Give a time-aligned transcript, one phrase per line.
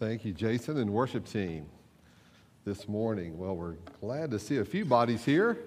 [0.00, 1.66] Thank you, Jason and worship team,
[2.64, 3.36] this morning.
[3.36, 5.58] Well, we're glad to see a few bodies here,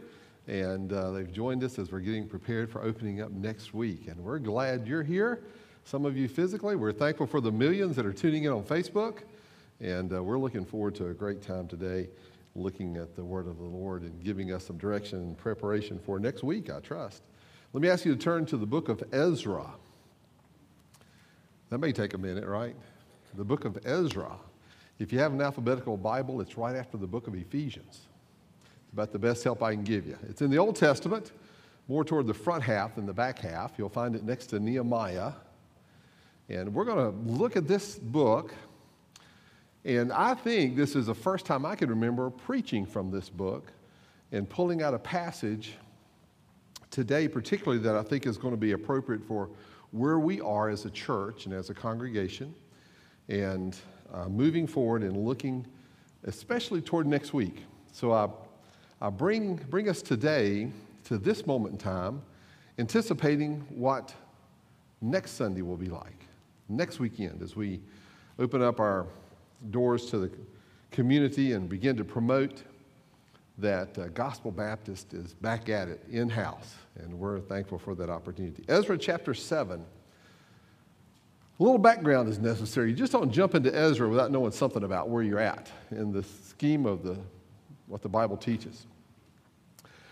[0.47, 4.07] and uh, they've joined us as we're getting prepared for opening up next week.
[4.07, 5.43] And we're glad you're here.
[5.83, 6.75] Some of you physically.
[6.75, 9.19] We're thankful for the millions that are tuning in on Facebook,
[9.79, 12.09] and uh, we're looking forward to a great time today
[12.55, 16.19] looking at the Word of the Lord and giving us some direction and preparation for
[16.19, 17.21] next week, I trust.
[17.71, 19.75] Let me ask you to turn to the book of Ezra.
[21.69, 22.75] That may take a minute, right?
[23.35, 24.31] The book of Ezra.
[24.99, 28.07] If you have an alphabetical Bible, it's right after the book of Ephesians.
[28.83, 30.17] It's about the best help I can give you.
[30.29, 31.31] It's in the Old Testament,
[31.87, 33.73] more toward the front half than the back half.
[33.77, 35.33] You'll find it next to Nehemiah.
[36.49, 38.53] And we're going to look at this book.
[39.83, 43.71] And I think this is the first time I can remember preaching from this book
[44.31, 45.73] and pulling out a passage
[46.91, 49.49] today, particularly that I think is going to be appropriate for
[49.91, 52.53] where we are as a church and as a congregation
[53.29, 53.75] and
[54.13, 55.65] uh, moving forward and looking
[56.25, 57.63] especially toward next week.
[57.91, 58.29] So I,
[59.01, 60.71] I bring, bring us today
[61.05, 62.21] to this moment in time,
[62.79, 64.13] anticipating what
[65.01, 66.25] next Sunday will be like,
[66.69, 67.81] next weekend, as we
[68.39, 69.05] open up our
[69.69, 70.31] doors to the
[70.91, 72.63] community and begin to promote
[73.57, 76.75] that uh, Gospel Baptist is back at it in house.
[76.95, 78.63] And we're thankful for that opportunity.
[78.67, 79.85] Ezra chapter 7
[81.59, 82.89] a little background is necessary.
[82.89, 86.23] You just don't jump into Ezra without knowing something about where you're at in the
[86.23, 87.17] scheme of the,
[87.87, 88.87] what the Bible teaches.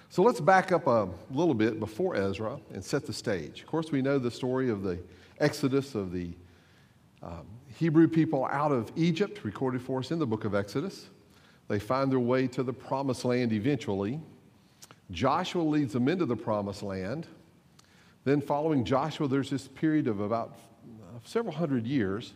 [0.09, 3.61] So let's back up a little bit before Ezra and set the stage.
[3.61, 4.99] Of course, we know the story of the
[5.39, 6.31] exodus of the
[7.23, 7.45] um,
[7.77, 11.09] Hebrew people out of Egypt, recorded for us in the book of Exodus.
[11.67, 14.19] They find their way to the promised land eventually.
[15.09, 17.25] Joshua leads them into the promised land.
[18.23, 20.55] Then, following Joshua, there's this period of about
[21.23, 22.33] several hundred years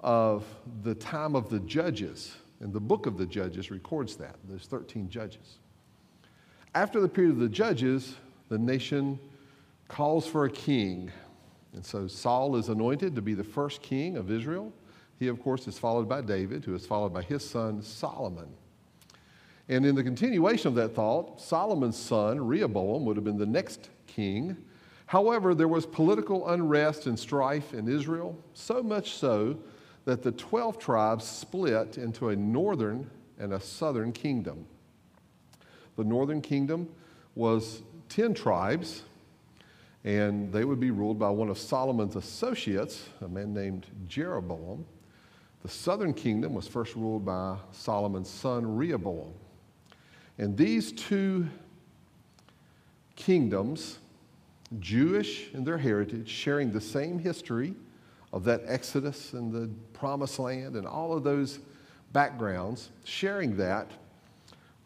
[0.00, 0.44] of
[0.82, 2.34] the time of the judges.
[2.60, 4.36] And the book of the judges records that.
[4.48, 5.58] There's 13 judges.
[6.74, 8.16] After the period of the judges,
[8.48, 9.18] the nation
[9.88, 11.10] calls for a king.
[11.72, 14.72] And so Saul is anointed to be the first king of Israel.
[15.18, 18.48] He, of course, is followed by David, who is followed by his son Solomon.
[19.68, 23.88] And in the continuation of that thought, Solomon's son, Rehoboam, would have been the next
[24.06, 24.56] king
[25.10, 29.58] However, there was political unrest and strife in Israel, so much so
[30.04, 34.66] that the 12 tribes split into a northern and a southern kingdom.
[35.96, 36.88] The northern kingdom
[37.34, 39.02] was 10 tribes,
[40.04, 44.86] and they would be ruled by one of Solomon's associates, a man named Jeroboam.
[45.62, 49.32] The southern kingdom was first ruled by Solomon's son Rehoboam.
[50.38, 51.48] And these two
[53.16, 53.98] kingdoms
[54.78, 57.74] Jewish in their heritage, sharing the same history
[58.32, 61.58] of that Exodus and the Promised Land and all of those
[62.12, 63.90] backgrounds, sharing that,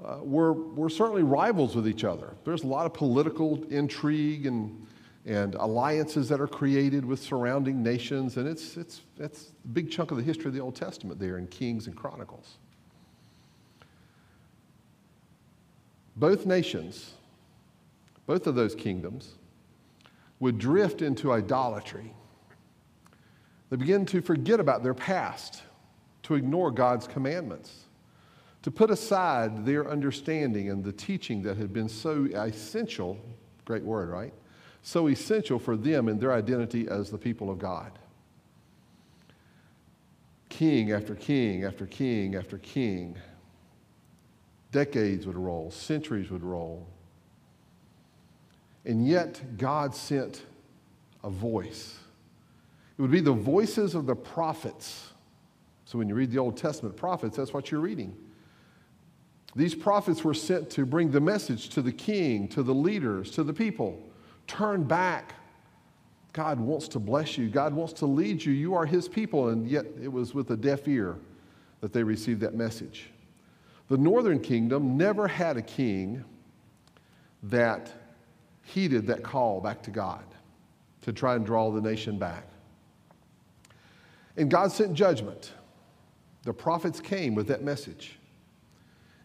[0.05, 2.35] uh, we're, we're certainly rivals with each other.
[2.45, 4.87] There's a lot of political intrigue and,
[5.27, 10.11] and alliances that are created with surrounding nations, and it's, it's, it's a big chunk
[10.11, 12.57] of the history of the Old Testament there in Kings and Chronicles.
[16.17, 17.13] Both nations,
[18.27, 19.35] both of those kingdoms,
[20.41, 22.13] would drift into idolatry.
[23.71, 25.63] They begin to forget about their past,
[26.25, 27.85] to ignore God's commandments,
[28.63, 33.19] to put aside their understanding and the teaching that had been so essential,
[33.65, 34.33] great word, right?
[34.83, 37.93] So essential for them and their identity as the people of God.
[40.49, 43.17] King after king after king after king,
[44.73, 46.87] decades would roll, centuries would roll,
[48.85, 50.43] and yet, God sent
[51.23, 51.99] a voice.
[52.99, 55.09] It would be the voices of the prophets.
[55.87, 58.15] So, when you read the Old Testament prophets, that's what you're reading.
[59.57, 63.45] These prophets were sent to bring the message to the king, to the leaders, to
[63.45, 64.03] the people.
[64.47, 65.35] Turn back.
[66.33, 67.49] God wants to bless you.
[67.49, 68.53] God wants to lead you.
[68.53, 69.49] You are his people.
[69.49, 71.17] And yet, it was with a deaf ear
[71.81, 73.11] that they received that message.
[73.89, 76.25] The northern kingdom never had a king
[77.45, 77.93] that
[78.65, 80.25] heeded that call back to God
[81.03, 82.45] to try and draw the nation back.
[84.37, 85.53] And God sent judgment.
[86.43, 88.19] The prophets came with that message.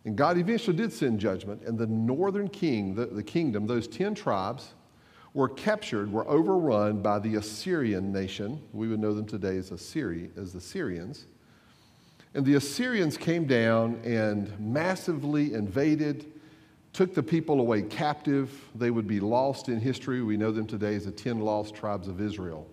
[0.05, 4.15] And God eventually did send judgment, and the northern king, the, the kingdom, those 10
[4.15, 4.73] tribes,
[5.33, 8.61] were captured, were overrun by the Assyrian nation.
[8.73, 11.27] We would know them today as, Assyri, as the Syrians.
[12.33, 16.31] And the Assyrians came down and massively invaded
[16.93, 18.51] took the people away captive.
[18.75, 20.21] They would be lost in history.
[20.21, 22.67] We know them today as the 10 lost tribes of Israel.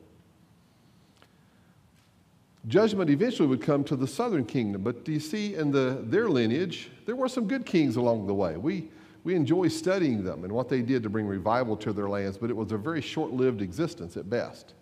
[2.69, 6.29] Judgment eventually would come to the southern kingdom, but do you see in the, their
[6.29, 8.57] lineage, there were some good kings along the way.
[8.57, 8.89] We,
[9.23, 12.51] we enjoy studying them and what they did to bring revival to their lands, but
[12.51, 14.75] it was a very short lived existence at best.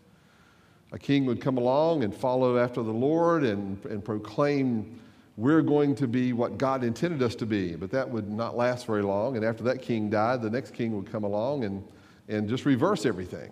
[0.93, 5.01] A king would come along and follow after the Lord and, and proclaim,
[5.37, 7.75] We're going to be what God intended us to be.
[7.75, 9.37] But that would not last very long.
[9.37, 11.83] And after that king died, the next king would come along and,
[12.29, 13.51] and just reverse everything.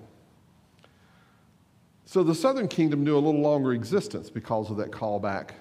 [2.05, 5.52] So the southern kingdom knew a little longer existence because of that callback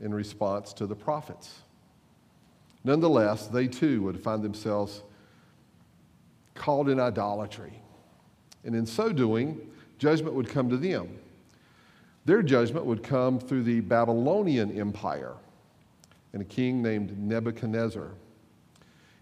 [0.00, 1.62] in response to the prophets.
[2.84, 5.02] Nonetheless, they too would find themselves
[6.54, 7.72] called in idolatry.
[8.64, 9.60] And in so doing,
[9.98, 11.18] judgment would come to them.
[12.26, 15.34] Their judgment would come through the Babylonian Empire
[16.36, 18.10] and a king named Nebuchadnezzar.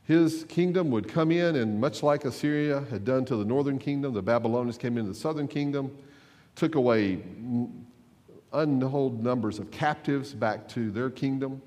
[0.03, 4.13] His kingdom would come in, and much like Assyria had done to the northern kingdom,
[4.13, 5.97] the Babylonians came into the southern kingdom
[6.55, 7.21] took away
[8.53, 11.61] untold numbers of captives back to their kingdom,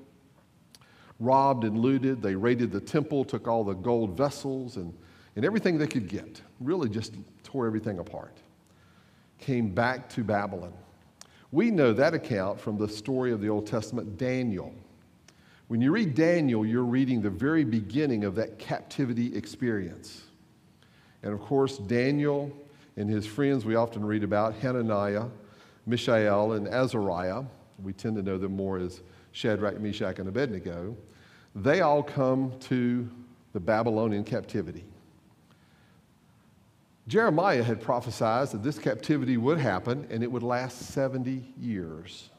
[1.19, 2.21] robbed and looted.
[2.21, 4.93] They raided the temple, took all the gold vessels and,
[5.35, 8.37] and everything they could get, really just tore everything apart.
[9.39, 10.73] Came back to Babylon.
[11.51, 14.73] We know that account from the story of the Old Testament, Daniel.
[15.67, 20.23] When you read Daniel, you're reading the very beginning of that captivity experience.
[21.23, 22.51] And of course, Daniel
[22.95, 25.25] and his friends we often read about Hananiah,
[25.85, 27.43] Mishael, and Azariah.
[27.83, 29.01] We tend to know them more as
[29.33, 30.95] Shadrach, Meshach, and Abednego.
[31.53, 33.09] They all come to
[33.51, 34.85] the Babylonian captivity.
[37.07, 42.29] Jeremiah had prophesied that this captivity would happen and it would last 70 years.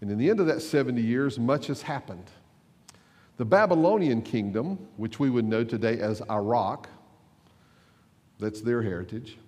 [0.00, 2.30] And in the end of that 70 years, much has happened.
[3.38, 6.88] The Babylonian kingdom, which we would know today as Iraq,
[8.38, 9.38] that's their heritage,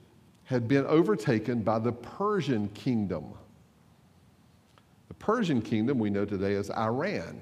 [0.44, 3.24] had been overtaken by the Persian kingdom.
[5.08, 7.40] The Persian kingdom we know today as Iran.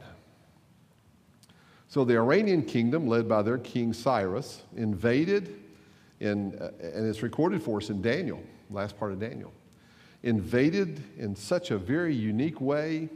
[1.88, 5.61] So the Iranian kingdom, led by their king Cyrus, invaded,
[6.20, 9.52] in, uh, and it's recorded for us in Daniel, last part of Daniel,
[10.22, 13.08] invaded in such a very unique way,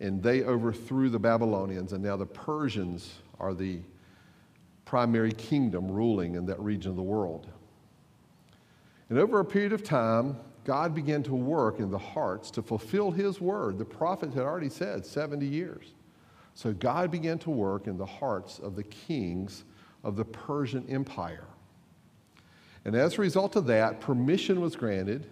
[0.00, 3.80] and they overthrew the Babylonians, and now the Persians are the
[4.84, 7.48] primary kingdom ruling in that region of the world.
[9.08, 13.10] And over a period of time, God began to work in the hearts to fulfill
[13.10, 13.78] his word.
[13.78, 15.94] The prophet had already said 70 years.
[16.54, 19.64] So God began to work in the hearts of the kings
[20.04, 21.46] of the Persian Empire.
[22.84, 25.26] And as a result of that, permission was granted,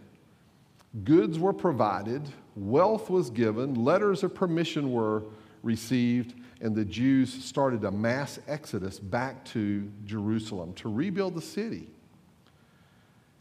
[1.04, 2.22] goods were provided,
[2.56, 5.24] wealth was given, letters of permission were
[5.62, 11.88] received, and the Jews started a mass exodus back to Jerusalem to rebuild the city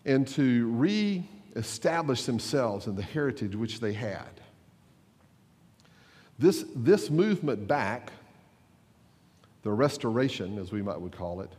[0.05, 4.29] and to re-establish themselves in the heritage which they had.
[6.37, 8.13] This, this movement back,
[9.63, 11.51] the restoration, as we might would call it,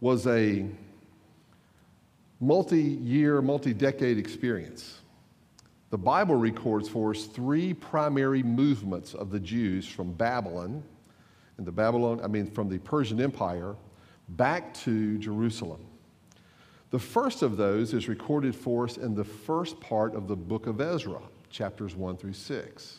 [0.00, 0.66] was a
[2.38, 5.00] multi-year, multi-decade experience.
[5.96, 10.82] The Bible records for us three primary movements of the Jews from Babylon,
[11.56, 13.74] and the Babylon, I mean, from the Persian Empire
[14.28, 15.80] back to Jerusalem.
[16.90, 20.66] The first of those is recorded for us in the first part of the book
[20.66, 22.98] of Ezra, chapters 1 through 6.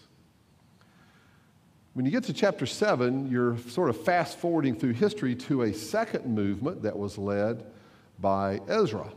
[1.93, 5.71] When you get to chapter 7, you're sort of fast forwarding through history to a
[5.71, 7.63] second movement that was led
[8.19, 9.07] by Ezra.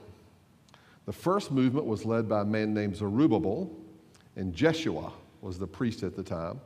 [1.10, 3.68] The first movement was led by a man named Zerubbabel,
[4.36, 6.60] and Jeshua was the priest at the time.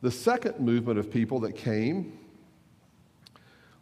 [0.00, 2.18] The second movement of people that came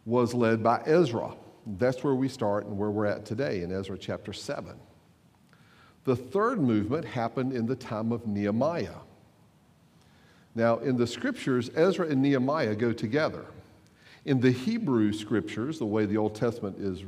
[0.05, 1.31] was led by Ezra.
[1.77, 4.75] That's where we start and where we're at today in Ezra chapter 7.
[6.03, 8.97] The third movement happened in the time of Nehemiah.
[10.53, 13.45] Now, in the scriptures, Ezra and Nehemiah go together.
[14.25, 17.05] In the Hebrew scriptures, the way the Old Testament is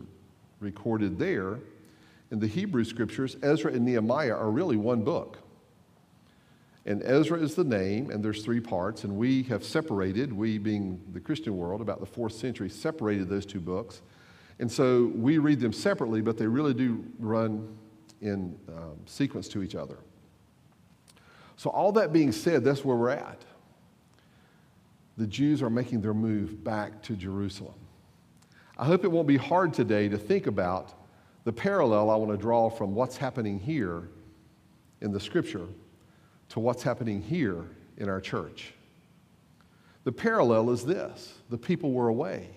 [0.62, 1.60] recorded there,
[2.32, 5.40] in the Hebrew scriptures, Ezra and Nehemiah are really one book.
[6.86, 11.02] And Ezra is the name, and there's three parts, and we have separated, we being
[11.12, 14.02] the Christian world, about the fourth century, separated those two books.
[14.60, 17.78] And so we read them separately, but they really do run
[18.22, 19.98] in um, sequence to each other.
[21.58, 23.42] So, all that being said, that's where we're at.
[25.18, 27.74] The Jews are making their move back to Jerusalem.
[28.78, 30.94] I hope it won't be hard today to think about
[31.48, 34.10] the parallel I want to draw from what's happening here
[35.00, 35.66] in the scripture
[36.50, 37.64] to what's happening here
[37.96, 38.74] in our church.
[40.04, 42.50] The parallel is this the people were away,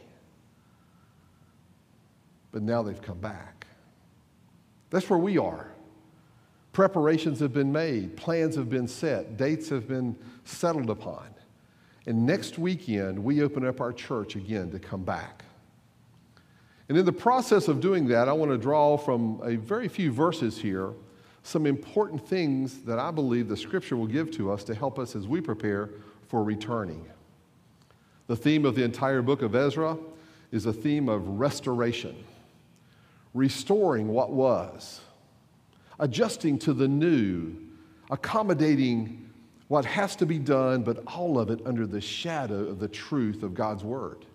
[2.51, 3.69] but now they've come back.
[4.91, 5.71] That's where we are.
[6.73, 11.29] Preparations have been made, plans have been set, dates have been settled upon.
[12.07, 15.45] And next weekend, we open up our church again to come back.
[16.91, 20.11] And in the process of doing that, I want to draw from a very few
[20.11, 20.93] verses here
[21.45, 25.15] some important things that I believe the scripture will give to us to help us
[25.15, 25.91] as we prepare
[26.27, 27.07] for returning.
[28.27, 29.97] The theme of the entire book of Ezra
[30.51, 32.25] is a theme of restoration,
[33.35, 35.01] restoring what was,
[36.01, 37.55] adjusting to the new,
[38.11, 39.31] accommodating
[39.69, 43.45] what has to be done, but all of it under the shadow of the truth
[43.45, 44.27] of God's Word.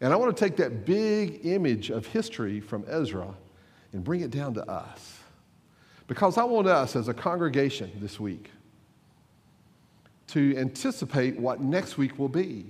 [0.00, 3.34] And I want to take that big image of history from Ezra
[3.92, 5.20] and bring it down to us.
[6.06, 8.50] Because I want us as a congregation this week
[10.28, 12.66] to anticipate what next week will be.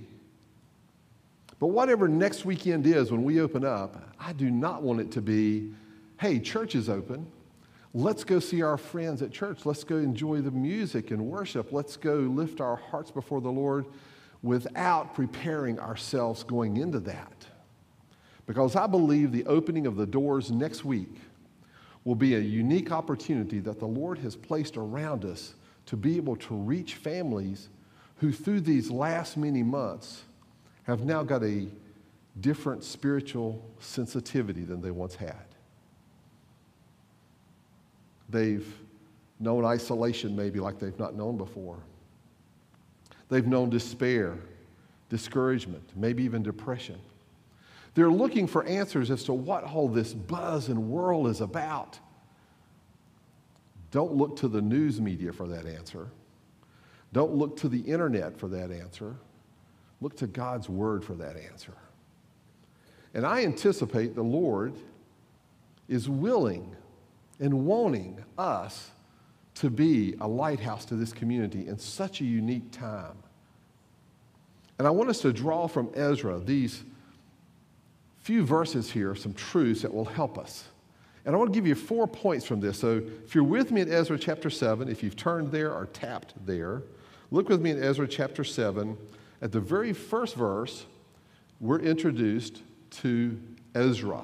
[1.59, 5.21] But whatever next weekend is when we open up, I do not want it to
[5.21, 5.71] be,
[6.19, 7.27] hey, church is open.
[7.93, 9.65] Let's go see our friends at church.
[9.65, 11.71] Let's go enjoy the music and worship.
[11.71, 13.85] Let's go lift our hearts before the Lord
[14.43, 17.45] without preparing ourselves going into that.
[18.45, 21.19] Because I believe the opening of the doors next week
[22.05, 25.55] will be a unique opportunity that the Lord has placed around us
[25.87, 27.69] to be able to reach families
[28.17, 30.23] who, through these last many months,
[30.83, 31.67] have now got a
[32.39, 35.45] different spiritual sensitivity than they once had.
[38.29, 38.67] They've
[39.39, 41.79] known isolation maybe like they've not known before.
[43.29, 44.37] They've known despair,
[45.09, 46.99] discouragement, maybe even depression.
[47.93, 51.99] They're looking for answers as to what all this buzz and whirl is about.
[53.91, 56.07] Don't look to the news media for that answer.
[57.13, 59.15] Don't look to the internet for that answer.
[60.01, 61.73] Look to God's word for that answer.
[63.13, 64.73] And I anticipate the Lord
[65.87, 66.75] is willing
[67.39, 68.91] and wanting us
[69.59, 73.17] to be a lighthouse to this community in such a unique time.
[74.77, 76.83] And I want us to draw from Ezra these
[78.19, 80.65] few verses here, some truths that will help us.
[81.25, 82.79] And I want to give you four points from this.
[82.79, 86.33] So if you're with me in Ezra chapter 7, if you've turned there or tapped
[86.45, 86.83] there,
[87.31, 88.95] look with me in Ezra chapter 7.
[89.41, 90.85] At the very first verse,
[91.59, 92.61] we're introduced
[92.91, 93.39] to
[93.73, 94.23] Ezra.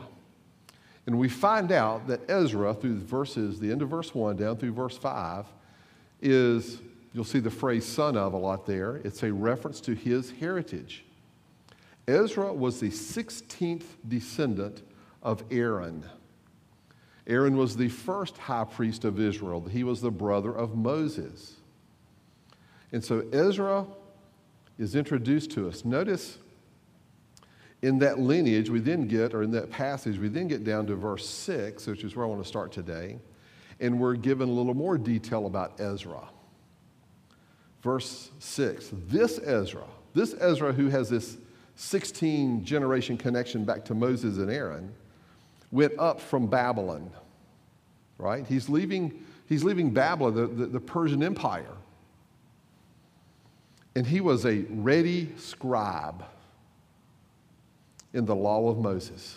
[1.05, 4.57] And we find out that Ezra, through the verses, the end of verse 1 down
[4.57, 5.45] through verse 5,
[6.21, 6.79] is,
[7.13, 8.97] you'll see the phrase son of a lot there.
[8.97, 11.03] It's a reference to his heritage.
[12.07, 14.81] Ezra was the 16th descendant
[15.21, 16.05] of Aaron.
[17.27, 19.61] Aaron was the first high priest of Israel.
[19.61, 21.55] He was the brother of Moses.
[22.91, 23.85] And so Ezra
[24.77, 25.85] is introduced to us.
[25.85, 26.37] Notice
[27.83, 30.95] in that lineage, we then get, or in that passage, we then get down to
[30.95, 33.19] verse 6, which is where I want to start today,
[33.81, 36.29] and we're given a little more detail about Ezra.
[37.81, 41.35] Verse 6 This Ezra, this Ezra who has this
[41.75, 44.93] 16 generation connection back to Moses and Aaron,
[45.69, 47.11] went up from Babylon,
[48.17, 48.47] right?
[48.47, 51.75] He's leaving, he's leaving Babylon, the, the, the Persian Empire.
[53.93, 56.23] And he was a ready scribe
[58.13, 59.35] in the law of Moses.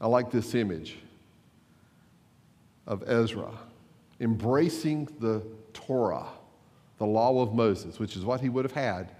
[0.00, 0.98] I like this image
[2.86, 3.50] of Ezra
[4.20, 5.42] embracing the
[5.72, 6.26] Torah,
[6.98, 9.12] the law of Moses, which is what he would have had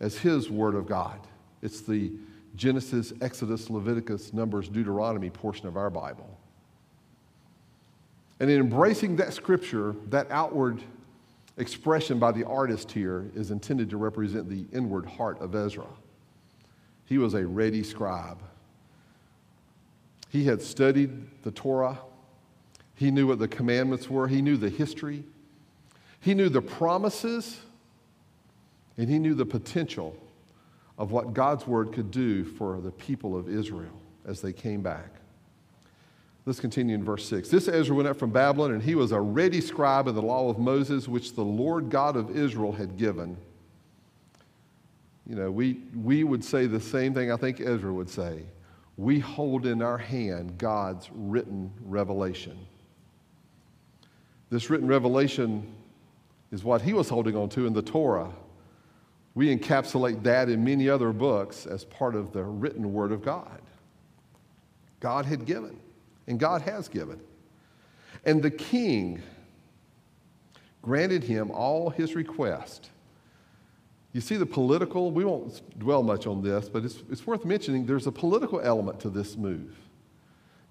[0.00, 1.20] as his word of God.
[1.62, 2.12] It's the
[2.54, 6.38] Genesis, Exodus, Leviticus, Numbers, Deuteronomy portion of our Bible.
[8.40, 10.82] And in embracing that scripture, that outward
[11.56, 15.86] expression by the artist here is intended to represent the inward heart of Ezra.
[17.06, 18.38] He was a ready scribe.
[20.28, 21.98] He had studied the Torah.
[22.94, 24.28] He knew what the commandments were.
[24.28, 25.24] He knew the history.
[26.20, 27.58] He knew the promises.
[28.98, 30.16] And he knew the potential
[30.98, 35.10] of what God's word could do for the people of Israel as they came back.
[36.46, 37.48] Let's continue in verse 6.
[37.48, 40.48] This Ezra went up from Babylon, and he was a ready scribe of the law
[40.48, 43.36] of Moses, which the Lord God of Israel had given.
[45.28, 48.42] You know, we, we would say the same thing I think Ezra would say.
[48.96, 52.56] We hold in our hand God's written revelation.
[54.48, 55.74] This written revelation
[56.52, 58.30] is what he was holding on to in the Torah.
[59.34, 63.60] We encapsulate that in many other books as part of the written word of God.
[65.00, 65.78] God had given,
[66.26, 67.20] and God has given.
[68.24, 69.20] And the king
[70.80, 72.90] granted him all his request
[74.16, 77.84] you see the political, we won't dwell much on this, but it's, it's worth mentioning
[77.84, 79.76] there's a political element to this move.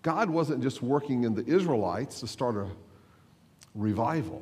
[0.01, 2.65] God wasn't just working in the Israelites to start a
[3.75, 4.41] revival.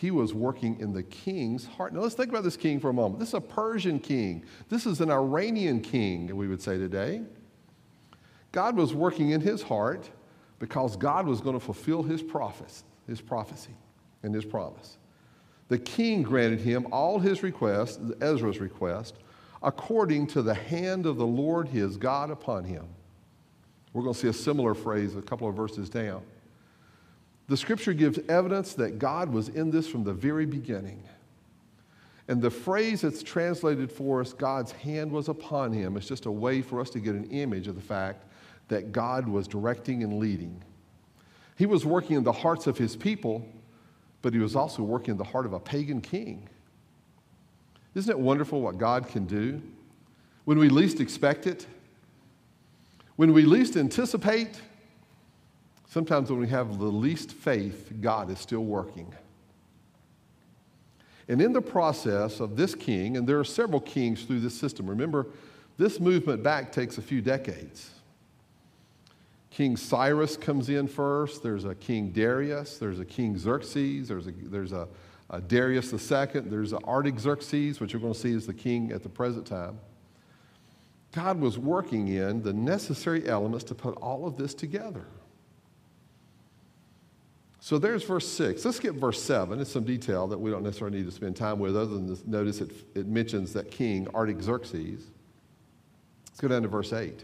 [0.00, 1.94] He was working in the king's heart.
[1.94, 3.20] Now let's think about this king for a moment.
[3.20, 4.44] This is a Persian king.
[4.68, 7.22] This is an Iranian king, we would say today.
[8.50, 10.10] God was working in his heart
[10.58, 13.76] because God was going to fulfill his prophecy, his prophecy
[14.24, 14.98] and his promise.
[15.72, 19.14] The king granted him all his requests, Ezra's request,
[19.62, 22.84] according to the hand of the Lord his God upon him.
[23.94, 26.20] We're going to see a similar phrase a couple of verses down.
[27.48, 31.04] The scripture gives evidence that God was in this from the very beginning.
[32.28, 36.30] And the phrase that's translated for us, God's hand was upon him, is just a
[36.30, 38.26] way for us to get an image of the fact
[38.68, 40.62] that God was directing and leading.
[41.56, 43.42] He was working in the hearts of his people,
[44.22, 46.48] but he was also working in the heart of a pagan king.
[47.94, 49.60] Isn't it wonderful what God can do?
[50.44, 51.66] When we least expect it,
[53.16, 54.60] when we least anticipate,
[55.88, 59.12] sometimes when we have the least faith, God is still working.
[61.28, 64.88] And in the process of this king, and there are several kings through this system,
[64.88, 65.26] remember,
[65.78, 67.91] this movement back takes a few decades.
[69.52, 74.32] King Cyrus comes in first, there's a King Darius, there's a King Xerxes, there's a,
[74.32, 74.88] there's a,
[75.28, 79.02] a Darius II, there's a Artaxerxes, which you're going to see is the king at
[79.02, 79.78] the present time.
[81.12, 85.04] God was working in the necessary elements to put all of this together.
[87.60, 88.64] So there's verse 6.
[88.64, 89.60] Let's get verse 7.
[89.60, 92.24] It's some detail that we don't necessarily need to spend time with, other than this,
[92.26, 95.10] notice it, it mentions that king, Artaxerxes.
[96.30, 97.22] Let's go down to verse 8.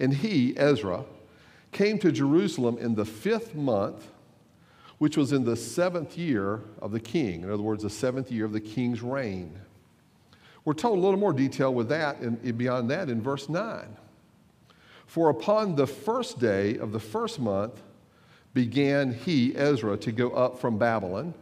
[0.00, 1.04] And he, Ezra,
[1.74, 4.08] came to Jerusalem in the fifth month,
[4.98, 7.42] which was in the seventh year of the king.
[7.42, 9.58] In other words, the seventh year of the king's reign.
[10.64, 13.84] We're told a little more detail with that and beyond that in verse 9.
[15.06, 17.82] For upon the first day of the first month
[18.54, 21.34] began he, Ezra, to go up from Babylon.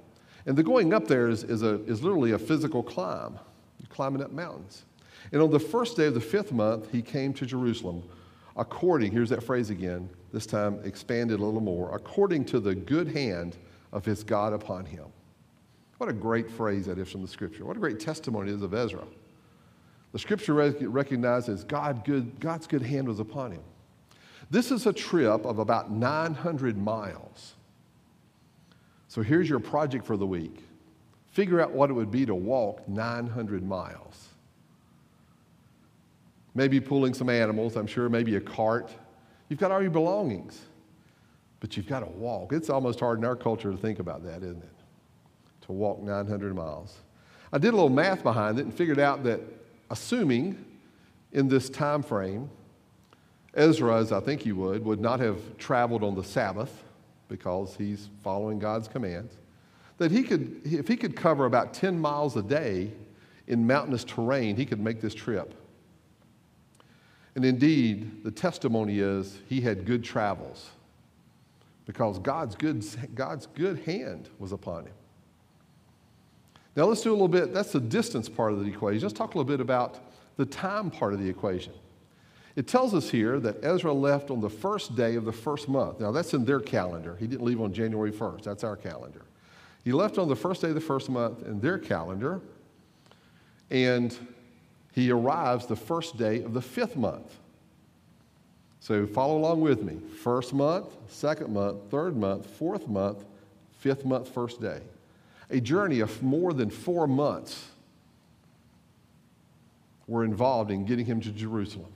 [0.47, 3.39] And the going up there is, is, a, is literally a physical climb.
[3.79, 4.85] You're climbing up mountains.
[5.31, 8.03] And on the first day of the fifth month, he came to Jerusalem,
[8.57, 13.09] according, here's that phrase again, this time expanded a little more, according to the good
[13.09, 13.57] hand
[13.93, 15.07] of his God upon him.
[15.99, 17.65] What a great phrase that is from the scripture.
[17.65, 19.05] What a great testimony it is of Ezra.
[20.13, 23.63] The scripture recognizes God good, God's good hand was upon him.
[24.51, 27.55] This is a trip of about 900 miles.
[29.09, 30.65] So here's your project for the week
[31.31, 34.29] figure out what it would be to walk 900 miles.
[36.55, 38.91] Maybe pulling some animals, I'm sure, maybe a cart.
[39.49, 40.61] You've got all your belongings,
[41.61, 42.53] but you've got to walk.
[42.53, 44.83] It's almost hard in our culture to think about that, isn't it?
[45.63, 46.99] to walk 900 miles.
[47.53, 49.41] I did a little math behind it and figured out that
[49.91, 50.63] assuming
[51.33, 52.51] in this time frame,
[53.55, 56.83] Ezra, as I think he would, would not have traveled on the Sabbath
[57.29, 59.35] because he's following God's commands,
[59.99, 62.91] that he could, if he could cover about 10 miles a day
[63.47, 65.55] in mountainous terrain, he could make this trip.
[67.35, 70.71] And indeed, the testimony is he had good travels
[71.87, 74.93] because God's good, God's good hand was upon him.
[76.77, 79.03] Now let's do a little bit, that's the distance part of the equation.
[79.03, 79.99] Let's talk a little bit about
[80.37, 81.73] the time part of the equation.
[82.55, 86.01] It tells us here that Ezra left on the first day of the first month.
[86.01, 87.17] Now that's in their calendar.
[87.19, 88.43] He didn't leave on January 1st.
[88.43, 89.23] That's our calendar.
[89.85, 92.41] He left on the first day of the first month in their calendar,
[93.71, 94.17] and
[94.93, 97.39] he arrives the first day of the fifth month.
[98.81, 99.99] So follow along with me.
[100.23, 103.25] First month, second month, third month, fourth month,
[103.79, 104.81] fifth month, first day
[105.53, 107.69] a journey of more than four months
[110.09, 111.93] were involved in getting him to Jerusalem.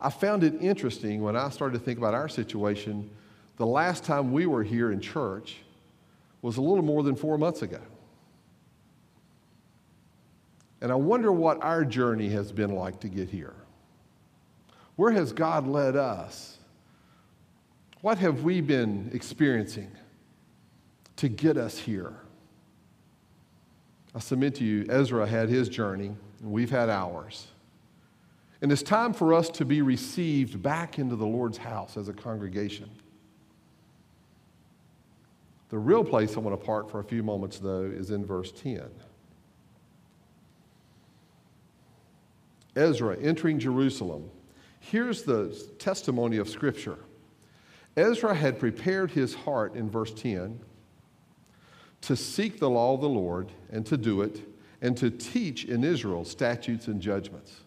[0.00, 3.08] I found it interesting when I started to think about our situation.
[3.58, 5.58] The last time we were here in church
[6.40, 7.80] was a little more than four months ago.
[10.82, 13.54] And I wonder what our journey has been like to get here.
[14.96, 16.58] Where has God led us?
[18.00, 19.92] What have we been experiencing
[21.16, 22.14] to get us here?
[24.12, 27.46] I submit to you, Ezra had his journey, and we've had ours.
[28.60, 32.12] And it's time for us to be received back into the Lord's house as a
[32.12, 32.90] congregation.
[35.68, 38.50] The real place I want to park for a few moments, though, is in verse
[38.50, 38.82] 10.
[42.74, 44.30] Ezra entering Jerusalem.
[44.80, 46.98] Here's the testimony of Scripture.
[47.96, 50.58] Ezra had prepared his heart in verse 10
[52.02, 54.40] to seek the law of the Lord and to do it,
[54.80, 57.60] and to teach in Israel statutes and judgments.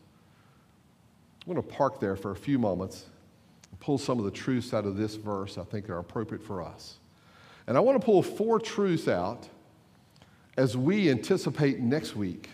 [1.48, 3.06] I'm going to park there for a few moments
[3.72, 6.62] and pull some of the truths out of this verse I think are appropriate for
[6.62, 6.98] us.
[7.68, 9.48] And I want to pull four truths out
[10.58, 12.50] as we anticipate next week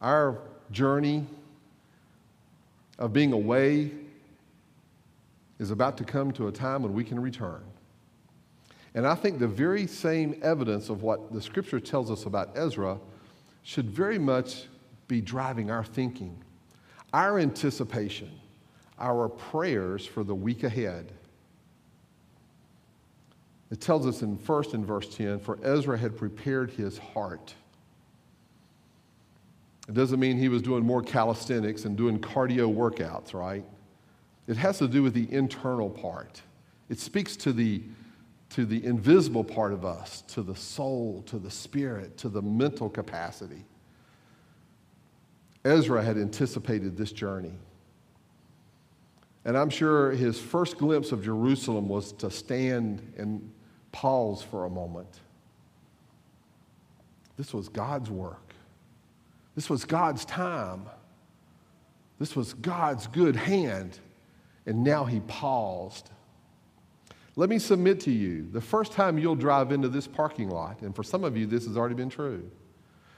[0.00, 0.38] our
[0.70, 1.26] journey
[2.98, 3.90] of being away
[5.58, 7.62] is about to come to a time when we can return.
[8.94, 12.98] And I think the very same evidence of what the scripture tells us about Ezra
[13.62, 14.66] should very much
[15.08, 16.36] be driving our thinking,
[17.12, 18.30] our anticipation,
[18.98, 21.12] our prayers for the week ahead.
[23.70, 27.54] It tells us in first in verse 10 for Ezra had prepared his heart.
[29.88, 33.64] It doesn't mean he was doing more calisthenics and doing cardio workouts, right?
[34.46, 36.40] It has to do with the internal part.
[36.88, 37.82] It speaks to the,
[38.50, 42.88] to the invisible part of us, to the soul, to the spirit, to the mental
[42.88, 43.64] capacity.
[45.64, 47.54] Ezra had anticipated this journey.
[49.46, 53.50] And I'm sure his first glimpse of Jerusalem was to stand and
[53.92, 55.20] pause for a moment.
[57.36, 58.53] This was God's work.
[59.54, 60.86] This was God's time.
[62.18, 63.98] This was God's good hand.
[64.66, 66.10] And now he paused.
[67.36, 70.94] Let me submit to you the first time you'll drive into this parking lot, and
[70.94, 72.48] for some of you, this has already been true.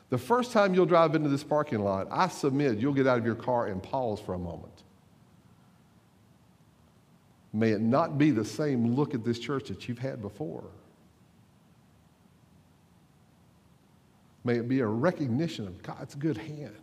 [0.08, 3.26] The first time you'll drive into this parking lot, I submit you'll get out of
[3.26, 4.84] your car and pause for a moment.
[7.52, 10.64] May it not be the same look at this church that you've had before.
[14.46, 16.76] May it be a recognition of God's good hand.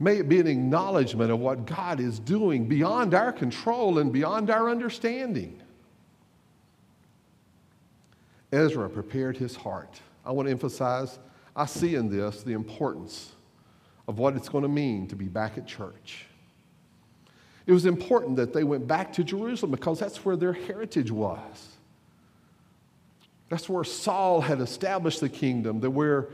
[0.00, 4.50] May it be an acknowledgement of what God is doing beyond our control and beyond
[4.50, 5.62] our understanding.
[8.50, 10.00] Ezra prepared his heart.
[10.24, 11.20] I want to emphasize,
[11.54, 13.34] I see in this the importance
[14.08, 16.26] of what it's going to mean to be back at church.
[17.64, 21.75] It was important that they went back to Jerusalem because that's where their heritage was.
[23.48, 26.28] That's where Saul had established the kingdom, that where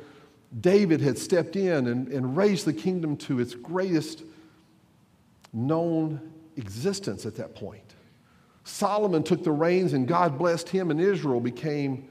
[0.61, 4.23] David had stepped in and, and raised the kingdom to its greatest
[5.53, 7.95] known existence at that point.
[8.65, 12.09] Solomon took the reins and God blessed him, and Israel became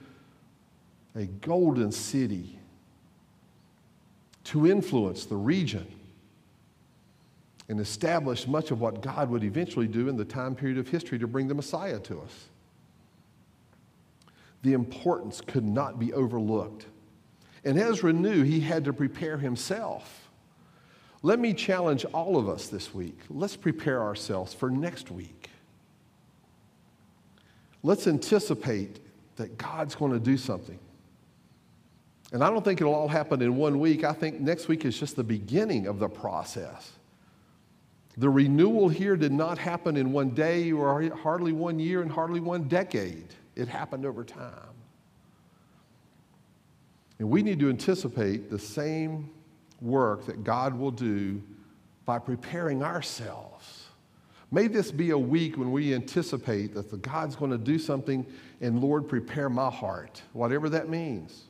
[1.15, 2.57] a golden city
[4.45, 5.87] to influence the region
[7.69, 11.17] and establish much of what God would eventually do in the time period of history
[11.19, 12.47] to bring the Messiah to us.
[14.63, 16.85] The importance could not be overlooked.
[17.63, 20.29] And Ezra knew he had to prepare himself.
[21.23, 23.19] Let me challenge all of us this week.
[23.29, 25.49] Let's prepare ourselves for next week.
[27.83, 28.99] Let's anticipate
[29.35, 30.79] that God's going to do something.
[32.31, 34.03] And I don't think it'll all happen in one week.
[34.03, 36.93] I think next week is just the beginning of the process.
[38.17, 42.39] The renewal here did not happen in one day or hardly one year and hardly
[42.39, 43.33] one decade.
[43.61, 44.73] It happened over time.
[47.19, 49.29] And we need to anticipate the same
[49.79, 51.43] work that God will do
[52.03, 53.85] by preparing ourselves.
[54.49, 58.25] May this be a week when we anticipate that the God's going to do something
[58.61, 61.43] and Lord, prepare my heart, whatever that means.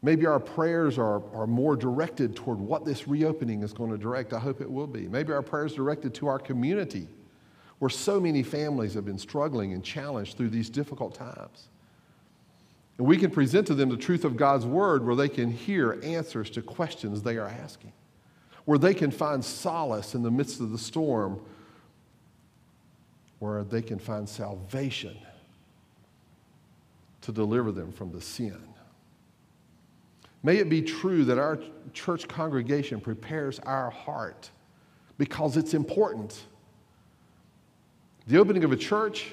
[0.00, 4.32] Maybe our prayers are, are more directed toward what this reopening is going to direct.
[4.32, 5.06] I hope it will be.
[5.06, 7.08] Maybe our prayers directed to our community
[7.82, 11.66] where so many families have been struggling and challenged through these difficult times.
[12.96, 15.98] And we can present to them the truth of God's word where they can hear
[16.04, 17.92] answers to questions they are asking,
[18.66, 21.40] where they can find solace in the midst of the storm,
[23.40, 25.18] where they can find salvation
[27.22, 28.62] to deliver them from the sin.
[30.44, 31.58] May it be true that our
[31.92, 34.52] church congregation prepares our heart
[35.18, 36.44] because it's important
[38.26, 39.32] the opening of a church,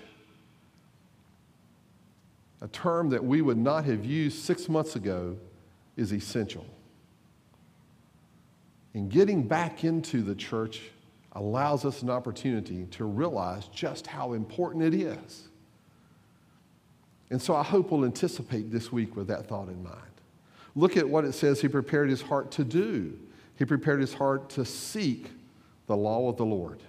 [2.61, 5.37] a term that we would not have used six months ago,
[5.95, 6.65] is essential.
[8.93, 10.81] And getting back into the church
[11.33, 15.49] allows us an opportunity to realize just how important it is.
[17.29, 19.95] And so I hope we'll anticipate this week with that thought in mind.
[20.75, 23.17] Look at what it says he prepared his heart to do.
[23.57, 25.29] He prepared his heart to seek
[25.85, 26.79] the law of the Lord.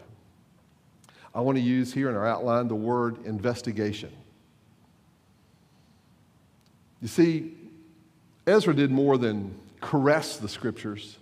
[1.34, 4.10] I want to use here in our outline the word investigation.
[7.00, 7.54] You see,
[8.46, 11.18] Ezra did more than caress the scriptures,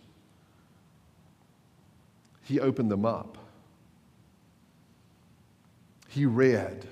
[2.44, 3.36] he opened them up.
[6.08, 6.86] He read.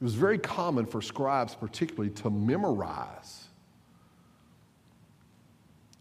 [0.00, 3.44] It was very common for scribes, particularly, to memorize.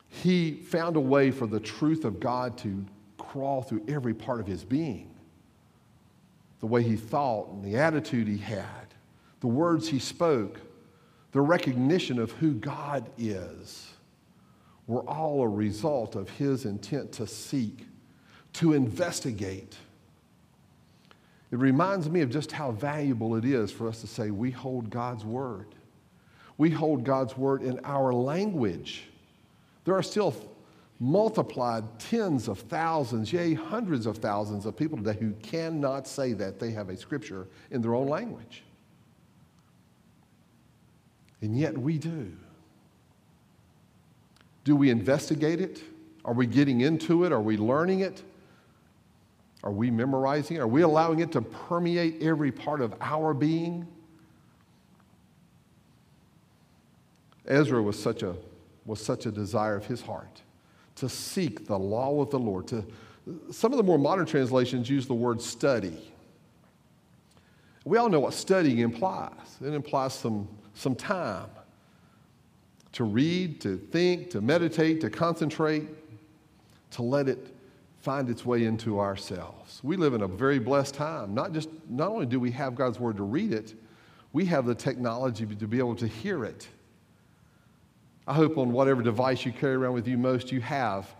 [0.09, 2.85] He found a way for the truth of God to
[3.17, 5.10] crawl through every part of his being
[6.61, 8.87] the way he thought and the attitude he had.
[9.41, 10.61] the words he spoke,
[11.33, 13.89] the recognition of who God is,
[14.87, 17.87] were all a result of his intent to seek,
[18.53, 19.75] to investigate.
[21.51, 24.89] It reminds me of just how valuable it is for us to say we hold
[24.89, 25.67] God's word.
[26.57, 29.05] We hold God's word in our language.
[29.85, 30.35] There are still
[31.01, 36.59] multiplied tens of thousands, yea, hundreds of thousands of people today who cannot say that
[36.59, 38.61] they have a scripture in their own language.
[41.41, 42.31] And yet we do.
[44.63, 45.81] Do we investigate it?
[46.23, 47.31] Are we getting into it?
[47.31, 48.21] Are we learning it?
[49.63, 50.59] Are we memorizing it?
[50.59, 53.87] Are we allowing it to permeate every part of our being?
[57.47, 58.35] Ezra was such a,
[58.85, 60.41] was such a desire of his heart
[61.01, 62.67] to seek the law of the Lord.
[62.67, 62.85] To,
[63.49, 65.97] some of the more modern translations use the word study.
[67.85, 69.57] We all know what studying implies.
[69.65, 71.49] It implies some, some time
[72.91, 75.87] to read, to think, to meditate, to concentrate,
[76.91, 77.55] to let it
[78.01, 79.79] find its way into ourselves.
[79.81, 81.33] We live in a very blessed time.
[81.33, 83.73] Not just not only do we have God's word to read it,
[84.33, 86.67] we have the technology to be able to hear it.
[88.27, 91.13] I hope on whatever device you carry around with you most, you have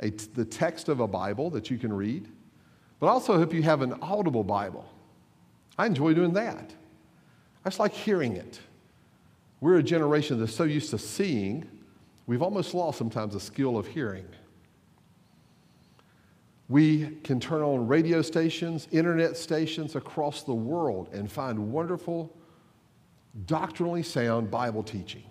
[0.00, 2.28] a, the text of a Bible that you can read,
[3.00, 4.88] but also hope you have an audible Bible.
[5.78, 6.72] I enjoy doing that.
[7.64, 8.60] I just like hearing it.
[9.60, 11.66] We're a generation that's so used to seeing,
[12.26, 14.26] we've almost lost sometimes the skill of hearing.
[16.68, 22.34] We can turn on radio stations, internet stations across the world and find wonderful,
[23.46, 25.24] doctrinally sound Bible teaching.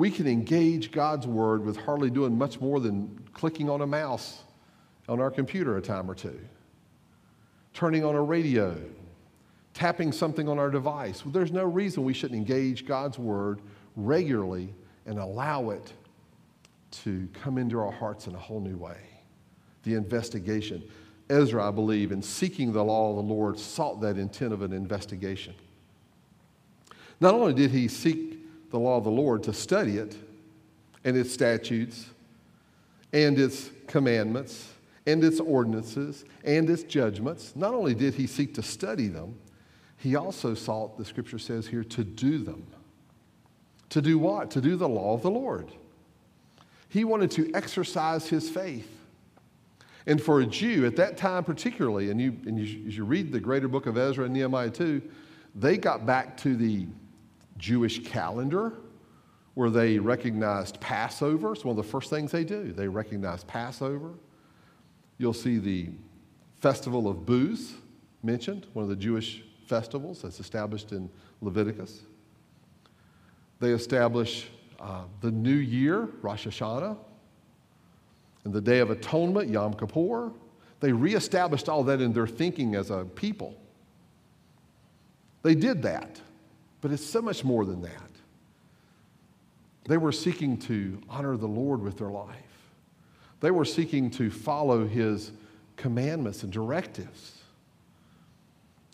[0.00, 4.44] We can engage God's Word with hardly doing much more than clicking on a mouse
[5.10, 6.40] on our computer a time or two,
[7.74, 8.80] turning on a radio,
[9.74, 11.22] tapping something on our device.
[11.22, 13.60] Well, there's no reason we shouldn't engage God's Word
[13.94, 14.72] regularly
[15.04, 15.92] and allow it
[17.02, 19.02] to come into our hearts in a whole new way.
[19.82, 20.82] The investigation.
[21.28, 24.72] Ezra, I believe, in seeking the law of the Lord, sought that intent of an
[24.72, 25.54] investigation.
[27.20, 28.39] Not only did he seek
[28.70, 30.16] the law of the Lord to study it
[31.04, 32.06] and its statutes
[33.12, 34.72] and its commandments
[35.06, 39.36] and its ordinances and its judgments, not only did he seek to study them,
[39.96, 42.66] he also sought, the scripture says here, to do them.
[43.90, 44.50] To do what?
[44.52, 45.72] To do the law of the Lord.
[46.88, 48.88] He wanted to exercise his faith.
[50.06, 53.30] And for a Jew at that time, particularly, and, you, and you, as you read
[53.30, 55.02] the greater book of Ezra and Nehemiah too,
[55.54, 56.86] they got back to the
[57.60, 58.72] Jewish calendar
[59.54, 61.52] where they recognized Passover.
[61.52, 62.72] It's one of the first things they do.
[62.72, 64.12] They recognize Passover.
[65.18, 65.90] You'll see the
[66.60, 67.74] festival of booths
[68.22, 72.00] mentioned, one of the Jewish festivals that's established in Leviticus.
[73.60, 76.96] They establish uh, the new year, Rosh Hashanah,
[78.44, 80.32] and the Day of Atonement, Yom Kippur.
[80.80, 83.54] They reestablished all that in their thinking as a people.
[85.42, 86.20] They did that,
[86.80, 88.10] but it's so much more than that.
[89.84, 92.36] They were seeking to honor the Lord with their life.
[93.40, 95.32] They were seeking to follow his
[95.76, 97.38] commandments and directives.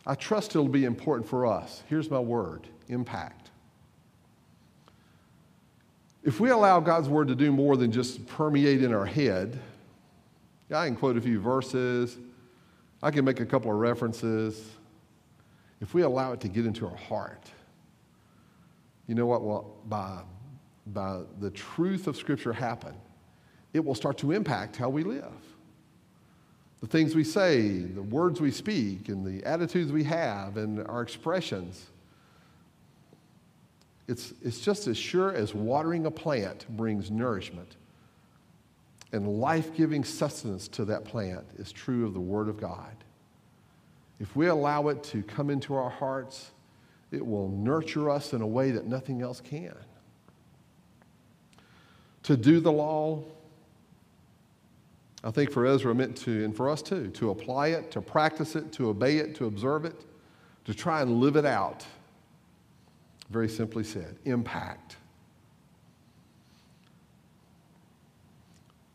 [0.07, 1.83] I trust it'll be important for us.
[1.89, 3.51] Here's my word impact.
[6.23, 9.59] If we allow God's word to do more than just permeate in our head,
[10.73, 12.17] I can quote a few verses,
[13.03, 14.65] I can make a couple of references.
[15.81, 17.51] If we allow it to get into our heart,
[19.07, 19.43] you know what?
[19.43, 20.21] Well, by,
[20.89, 22.95] by the truth of Scripture happen,
[23.73, 25.33] it will start to impact how we live
[26.81, 31.01] the things we say, the words we speak, and the attitudes we have, and our
[31.03, 31.87] expressions.
[34.09, 37.77] It's, it's just as sure as watering a plant brings nourishment
[39.13, 42.95] and life giving sustenance to that plant is true of the Word of God.
[44.21, 46.51] If we allow it to come into our hearts,
[47.17, 49.75] it will nurture us in a way that nothing else can.
[52.25, 53.25] To do the law
[55.27, 58.55] I think for Ezra meant to, and for us too, to apply it, to practice
[58.55, 60.05] it, to obey it, to observe it,
[60.67, 61.85] to try and live it out.
[63.29, 64.97] Very simply said, impact.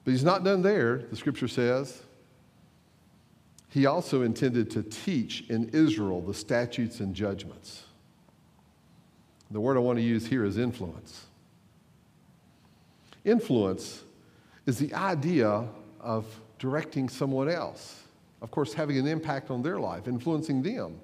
[0.06, 2.02] But he's not done there, the scripture says.
[3.68, 7.84] He also intended to teach in Israel the statutes and judgments.
[9.52, 11.26] The word I want to use here is influence.
[13.24, 14.04] Influence
[14.66, 15.68] is the idea
[16.00, 16.26] of
[16.58, 18.04] directing someone else.
[18.42, 21.00] Of course, having an impact on their life, influencing them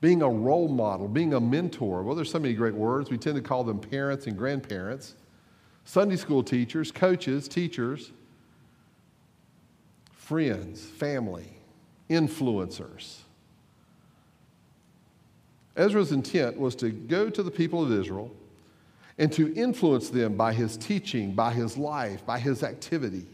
[0.00, 2.02] being a role model, being a mentor.
[2.02, 3.10] Well, there's so many great words.
[3.10, 5.14] We tend to call them parents and grandparents,
[5.84, 8.12] Sunday school teachers, coaches, teachers,
[10.12, 11.48] friends, family,
[12.08, 13.18] influencers.
[15.80, 18.30] Ezra's intent was to go to the people of Israel
[19.16, 23.26] and to influence them by his teaching, by his life, by his activity,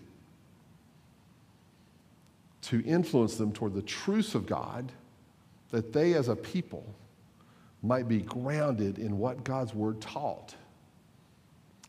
[2.62, 4.92] to influence them toward the truths of God
[5.70, 6.86] that they as a people
[7.82, 10.54] might be grounded in what God's word taught.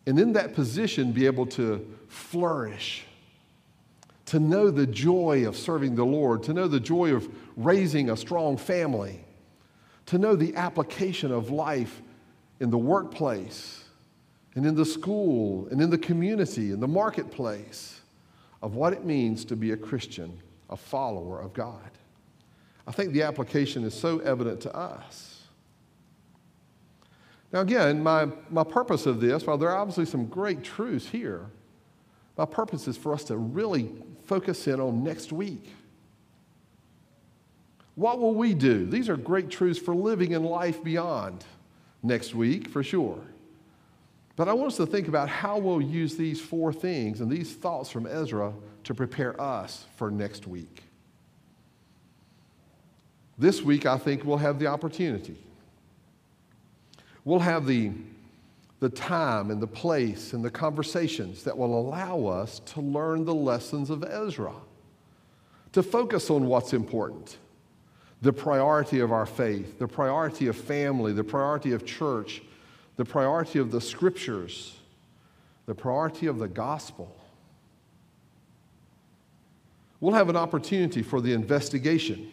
[0.07, 3.05] And in that position, be able to flourish,
[4.25, 8.17] to know the joy of serving the Lord, to know the joy of raising a
[8.17, 9.23] strong family,
[10.07, 12.01] to know the application of life
[12.59, 13.83] in the workplace
[14.55, 18.01] and in the school and in the community, in the marketplace,
[18.61, 20.39] of what it means to be a Christian,
[20.69, 21.91] a follower of God.
[22.87, 25.43] I think the application is so evident to us.
[27.51, 31.45] Now, again, my, my purpose of this, while there are obviously some great truths here,
[32.37, 33.91] my purpose is for us to really
[34.25, 35.73] focus in on next week.
[37.97, 38.85] What will we do?
[38.85, 41.43] These are great truths for living in life beyond
[42.03, 43.19] next week, for sure.
[44.35, 47.55] But I want us to think about how we'll use these four things and these
[47.55, 50.83] thoughts from Ezra to prepare us for next week.
[53.35, 55.37] This week, I think we'll have the opportunity.
[57.25, 57.93] We'll have the,
[58.79, 63.33] the time and the place and the conversations that will allow us to learn the
[63.33, 64.53] lessons of Ezra,
[65.71, 67.37] to focus on what's important
[68.21, 72.41] the priority of our faith, the priority of family, the priority of church,
[72.95, 74.75] the priority of the scriptures,
[75.65, 77.15] the priority of the gospel.
[79.99, 82.31] We'll have an opportunity for the investigation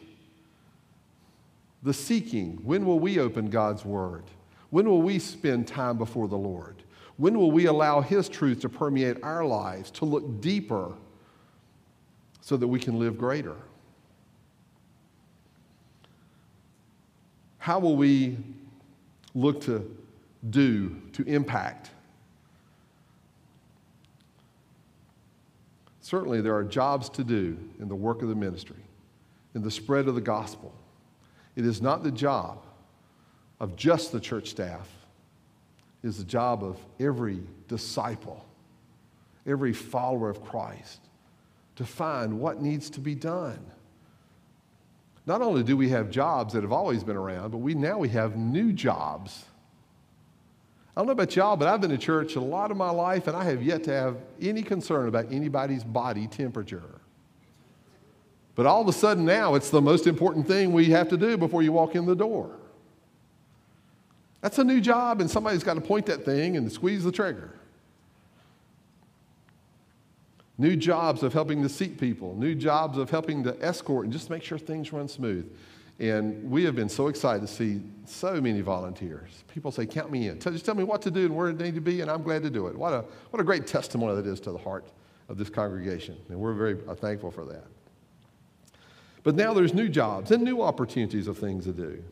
[1.85, 2.59] the seeking.
[2.65, 4.25] When will we open God's Word?
[4.71, 6.83] When will we spend time before the Lord?
[7.19, 10.95] When will we allow His truth to permeate our lives, to look deeper
[12.41, 13.57] so that we can live greater?
[17.65, 18.37] How will we
[19.35, 19.91] look to
[20.51, 21.89] do, to impact?
[26.03, 28.85] Certainly, there are jobs to do in the work of the ministry,
[29.55, 30.75] in the spread of the gospel.
[31.57, 32.67] It is not the job
[33.61, 34.87] of just the church staff,
[36.03, 38.45] it is the job of every disciple,
[39.47, 41.01] every follower of Christ
[41.77, 43.65] to find what needs to be done.
[45.27, 48.11] Not only do we have jobs that have always been around, but we now we
[48.11, 49.45] have new jobs.
[50.97, 53.27] I don't know about y'all, but I've been to church a lot of my life
[53.27, 57.01] and I have yet to have any concern about anybody's body temperature.
[58.55, 61.37] But all of a sudden now, it's the most important thing we have to do
[61.37, 62.51] before you walk in the door.
[64.41, 67.59] That's a new job, and somebody's got to point that thing and squeeze the trigger.
[70.57, 74.31] New jobs of helping to seat people, new jobs of helping to escort and just
[74.31, 75.51] make sure things run smooth.
[75.99, 79.45] And we have been so excited to see so many volunteers.
[79.53, 80.41] People say, Count me in.
[80.41, 82.43] Just tell me what to do and where it need to be, and I'm glad
[82.43, 82.77] to do it.
[82.77, 84.87] What a, what a great testimony that is to the heart
[85.29, 86.17] of this congregation.
[86.29, 87.65] And we're very uh, thankful for that.
[89.23, 92.03] But now there's new jobs and new opportunities of things to do.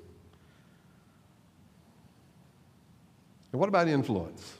[3.52, 4.58] And what about influence?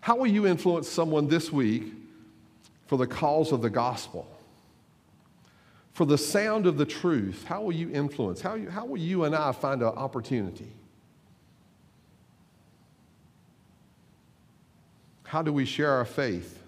[0.00, 1.92] How will you influence someone this week
[2.90, 4.26] for the cause of the gospel?
[5.92, 8.40] For the sound of the truth, how will you influence?
[8.40, 10.72] How, how will you and I find an opportunity?
[15.22, 16.60] How do we share our faith?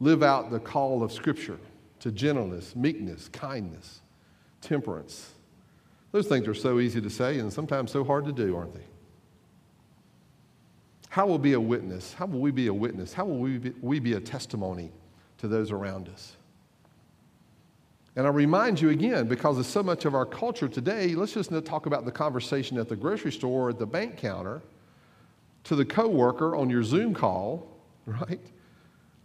[0.00, 1.58] Live out the call of Scripture
[2.00, 4.00] to gentleness, meekness, kindness,
[4.60, 5.30] temperance.
[6.10, 8.93] Those things are so easy to say and sometimes so hard to do, aren't they?
[11.14, 12.12] How will be a witness?
[12.12, 13.12] How will we be a witness?
[13.12, 14.90] How will we be, we be a testimony
[15.38, 16.32] to those around us?
[18.16, 21.52] And I remind you again, because of so much of our culture today, let's just
[21.64, 24.60] talk about the conversation at the grocery store, at the bank counter,
[25.62, 27.68] to the coworker on your Zoom call,
[28.06, 28.40] right?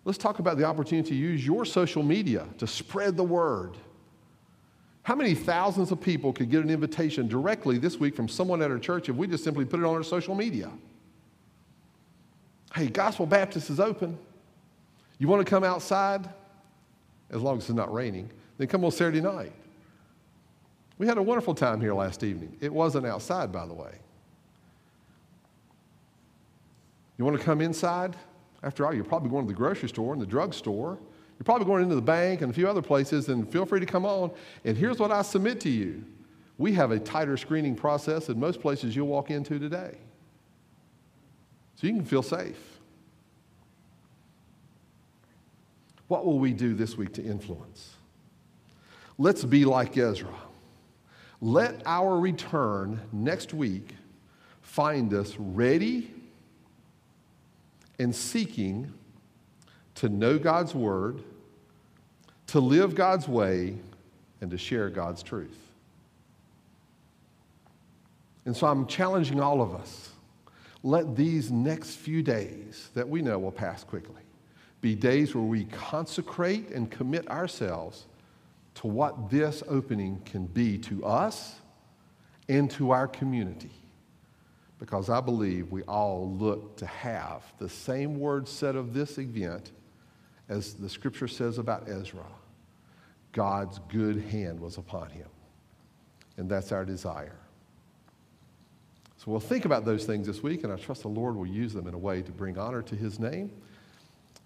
[0.06, 3.78] Let's talk about the opportunity to use your social media to spread the word.
[5.02, 8.70] How many thousands of people could get an invitation directly this week from someone at
[8.70, 10.70] our church if we just simply put it on our social media?
[12.74, 14.18] Hey, Gospel Baptist is open.
[15.18, 16.30] You want to come outside?
[17.32, 19.54] As long as it's not raining, then come on Saturday night.
[20.98, 22.58] We had a wonderful time here last evening.
[22.60, 23.94] It wasn't outside, by the way.
[27.18, 28.16] You want to come inside?
[28.64, 30.98] After all, you're probably going to the grocery store and the drugstore.
[31.38, 33.86] You're probably going into the bank and a few other places, and feel free to
[33.86, 34.32] come on.
[34.66, 36.04] And here's what I submit to you
[36.58, 39.98] We have a tighter screening process than most places you'll walk into today.
[41.80, 42.58] So you can feel safe.
[46.10, 47.94] What will we do this week to influence?
[49.18, 50.36] Let's be like Ezra.
[51.40, 53.96] Let our return next week
[54.62, 56.12] find us ready
[57.98, 58.92] and seeking
[59.96, 61.24] to know God's word,
[62.48, 63.78] to live God's way,
[64.42, 65.58] and to share God's truth.
[68.44, 70.09] And so I'm challenging all of us.
[70.84, 74.22] Let these next few days that we know will pass quickly
[74.82, 78.06] be days where we consecrate and commit ourselves
[78.76, 81.56] to what this opening can be to us
[82.48, 83.72] and to our community.
[84.80, 89.72] Because I believe we all look to have the same words said of this event
[90.48, 92.26] as the scripture says about Ezra
[93.32, 95.28] God's good hand was upon him.
[96.38, 97.38] And that's our desire.
[99.30, 101.86] We'll think about those things this week, and I trust the Lord will use them
[101.88, 103.52] in a way to bring honor to his name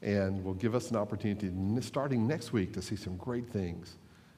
[0.01, 3.95] and will give us an opportunity starting next week to see some great things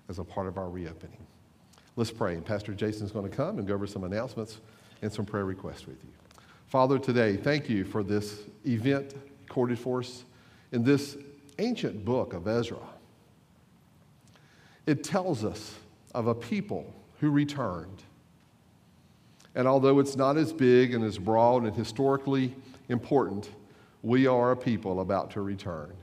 [0.08, 1.18] as a part of our reopening.
[1.96, 2.36] Let's pray.
[2.36, 4.60] And Pastor Jason is going to come and go over some announcements
[5.02, 6.12] and some prayer requests with you.
[6.68, 9.16] Father, today, thank you for this event
[9.48, 10.26] recorded for us
[10.72, 11.18] in this
[11.58, 12.78] ancient book of Ezra.
[14.86, 15.74] It tells us
[16.14, 18.04] of a people who returned.
[19.56, 22.54] And although it's not as big and as broad and historically
[22.90, 23.50] important,
[24.04, 25.94] we are a people about to return.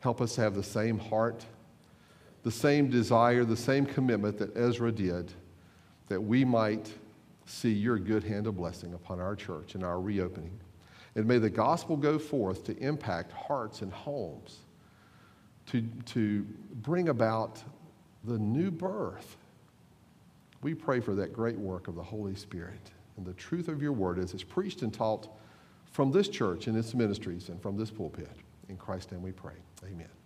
[0.00, 1.44] Help us have the same heart
[2.42, 5.32] the same desire, the same commitment that Ezra did,
[6.08, 6.92] that we might
[7.46, 10.58] see your good hand of blessing upon our church and our reopening.
[11.14, 14.58] And may the gospel go forth to impact hearts and homes,
[15.66, 17.62] to, to bring about
[18.24, 19.36] the new birth.
[20.62, 23.92] We pray for that great work of the Holy Spirit and the truth of your
[23.92, 25.28] word as it's preached and taught
[25.90, 28.30] from this church and its ministries and from this pulpit.
[28.68, 29.54] In Christ's name we pray.
[29.84, 30.19] Amen.